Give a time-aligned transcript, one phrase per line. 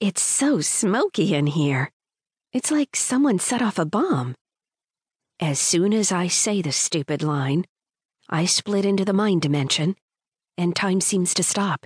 [0.00, 1.90] It's so smoky in here.
[2.52, 4.36] It's like someone set off a bomb.
[5.40, 7.64] As soon as I say the stupid line,
[8.30, 9.96] I split into the mind dimension,
[10.56, 11.84] and time seems to stop.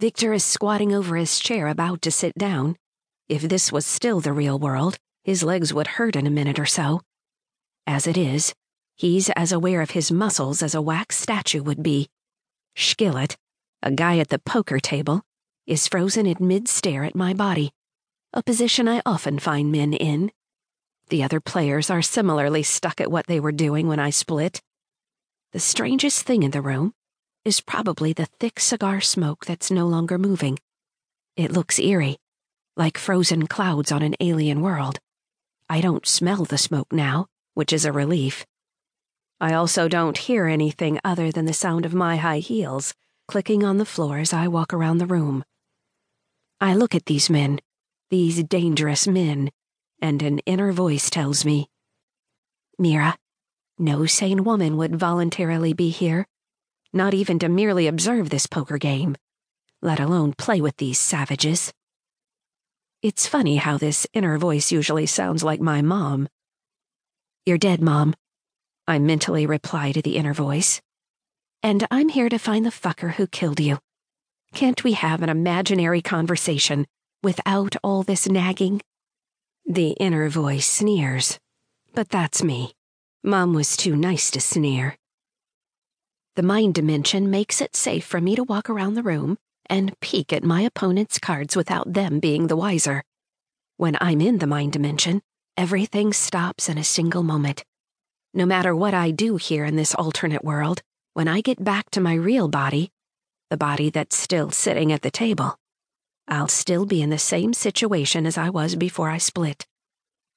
[0.00, 2.76] Victor is squatting over his chair about to sit down.
[3.26, 6.66] If this was still the real world, his legs would hurt in a minute or
[6.66, 7.00] so.
[7.86, 8.52] As it is,
[8.96, 12.06] he's as aware of his muscles as a wax statue would be.
[12.76, 13.38] Skillet,
[13.82, 15.22] a guy at the poker table,
[15.66, 17.72] is frozen in mid stare at my body,
[18.32, 20.30] a position I often find men in.
[21.08, 24.60] The other players are similarly stuck at what they were doing when I split.
[25.52, 26.92] The strangest thing in the room
[27.44, 30.58] is probably the thick cigar smoke that's no longer moving.
[31.36, 32.18] It looks eerie,
[32.76, 34.98] like frozen clouds on an alien world.
[35.68, 38.44] I don't smell the smoke now, which is a relief.
[39.40, 42.94] I also don't hear anything other than the sound of my high heels
[43.26, 45.44] clicking on the floor as I walk around the room.
[46.64, 47.60] I look at these men,
[48.08, 49.50] these dangerous men,
[50.00, 51.68] and an inner voice tells me
[52.78, 53.18] Mira,
[53.78, 56.26] no sane woman would voluntarily be here,
[56.90, 59.14] not even to merely observe this poker game,
[59.82, 61.70] let alone play with these savages.
[63.02, 66.30] It's funny how this inner voice usually sounds like my mom.
[67.44, 68.14] You're dead, Mom.
[68.88, 70.80] I mentally reply to the inner voice.
[71.62, 73.80] And I'm here to find the fucker who killed you.
[74.54, 76.86] Can't we have an imaginary conversation
[77.24, 78.80] without all this nagging?
[79.66, 81.40] The inner voice sneers.
[81.92, 82.72] But that's me.
[83.24, 84.96] Mom was too nice to sneer.
[86.36, 90.32] The mind dimension makes it safe for me to walk around the room and peek
[90.32, 93.02] at my opponent's cards without them being the wiser.
[93.76, 95.22] When I'm in the mind dimension,
[95.56, 97.64] everything stops in a single moment.
[98.32, 100.80] No matter what I do here in this alternate world,
[101.12, 102.92] when I get back to my real body,
[103.54, 105.56] the body that's still sitting at the table,
[106.26, 109.64] I'll still be in the same situation as I was before I split.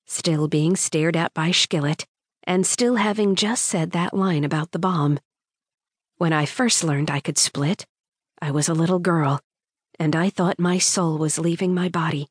[0.06, 2.06] Still being stared at by Skillet,
[2.44, 5.20] and still having just said that line about the bomb.
[6.18, 7.88] When I first learned I could split,
[8.40, 9.42] I was a little girl,
[9.98, 12.28] and I thought my soul was leaving my body.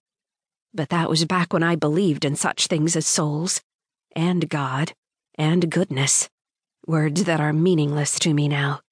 [0.73, 3.61] But that was back when I believed in such things as souls,
[4.15, 4.93] and God,
[5.37, 6.29] and goodness,
[6.87, 8.83] words that are meaningless to me now.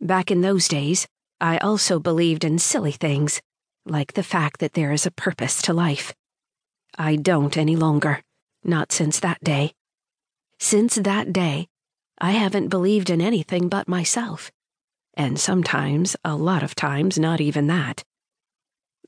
[0.00, 1.06] Back in those days,
[1.40, 3.40] I also believed in silly things,
[3.84, 6.14] like the fact that there is a purpose to life.
[6.96, 8.22] I don't any longer,
[8.64, 9.72] not since that day.
[10.58, 11.68] Since that day,
[12.18, 14.50] I haven't believed in anything but myself
[15.18, 18.04] and sometimes, a lot of times, not even that.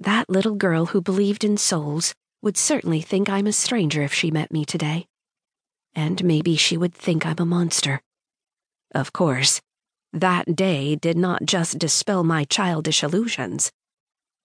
[0.01, 4.33] That little girl who believed in souls would certainly think I'm a stranger if she
[4.33, 5.07] met me today.
[5.95, 8.03] And maybe she would think I'm a monster.
[8.93, 9.61] Of course,
[10.13, 13.71] that day did not just dispel my childish illusions.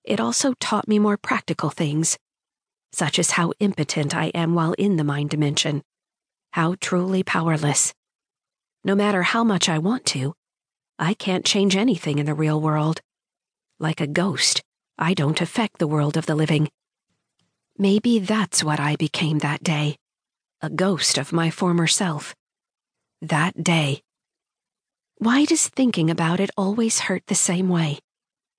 [0.03, 2.17] It also taught me more practical things,
[2.91, 5.81] such as how impotent I am while in the mind dimension,
[6.53, 7.93] how truly powerless.
[8.83, 10.35] No matter how much I want to,
[10.99, 13.01] I can't change anything in the real world.
[13.79, 14.61] Like a ghost,
[14.97, 16.69] I don't affect the world of the living.
[17.77, 19.97] Maybe that's what I became that day
[20.61, 22.33] a ghost of my former self.
[23.21, 24.01] That day.
[25.17, 27.99] Why does thinking about it always hurt the same way,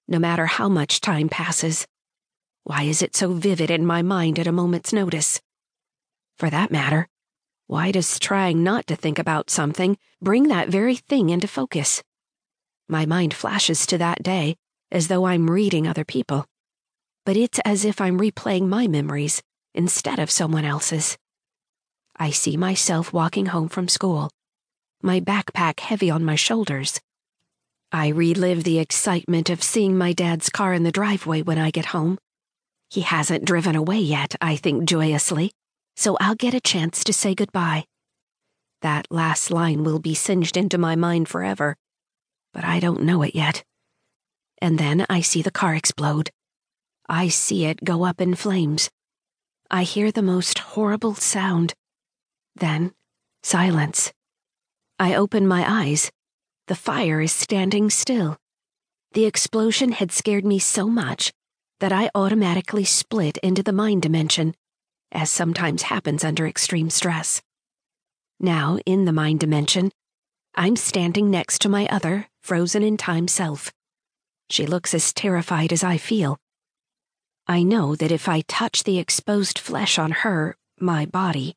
[0.09, 1.87] no matter how much time passes?
[2.65, 5.41] Why is it so vivid in my mind at a moment's notice?
[6.39, 7.09] For that matter,
[7.67, 12.03] why does trying not to think about something bring that very thing into focus?
[12.89, 14.57] My mind flashes to that day
[14.91, 16.47] as though I'm reading other people.
[17.27, 19.43] But it's as if I'm replaying my memories
[19.75, 21.19] instead of someone else's.
[22.17, 24.31] I see myself walking home from school,
[25.03, 27.01] my backpack heavy on my shoulders.
[27.93, 31.87] I relive the excitement of seeing my dad's car in the driveway when I get
[31.87, 32.19] home.
[32.91, 35.53] He hasn't driven away yet, I think joyously,
[35.97, 37.85] so I'll get a chance to say goodbye.
[38.83, 41.77] That last line will be singed into my mind forever
[42.57, 43.63] but I don't know it yet.
[44.63, 46.31] And then I see the car explode.
[47.07, 48.89] I see it go up in flames.
[49.71, 51.75] I hear the most horrible sound.
[52.55, 52.95] Then,
[53.43, 54.11] silence.
[54.99, 56.11] I open my eyes.
[56.69, 58.39] The fire is standing still.
[59.13, 61.33] The explosion had scared me so much
[61.81, 64.55] that I automatically split into the mind dimension,
[65.13, 67.43] as sometimes happens under extreme stress.
[68.41, 69.91] Now, in the mind dimension,
[70.55, 73.71] I'm standing next to my other, frozen in time self.
[74.49, 76.39] She looks as terrified as I feel.
[77.47, 81.55] I know that if I touch the exposed flesh on her, my body,